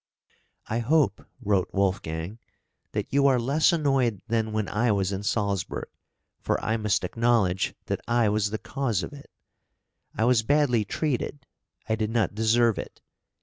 "I 0.67 0.79
hope" 0.79 1.27
wrote 1.43 1.69
Wolfgang, 1.75 2.39
"that 2.93 3.13
you 3.13 3.27
are 3.27 3.39
less 3.39 3.71
annoyed 3.71 4.19
than 4.27 4.51
when 4.51 4.67
I 4.67 4.91
was 4.91 5.11
in 5.11 5.21
Salzburg, 5.21 5.89
for 6.39 6.59
I 6.59 6.75
must 6.75 7.03
acknowledge 7.03 7.75
that 7.85 8.01
I 8.07 8.27
was 8.27 8.49
the 8.49 8.57
cause 8.57 9.03
of 9.03 9.13
it. 9.13 9.29
I 10.17 10.25
was 10.25 10.41
badly 10.41 10.85
treated; 10.85 11.45
I 11.87 11.93
did 11.93 12.09
not 12.09 12.33
deserve 12.33 12.79
it. 12.79 12.99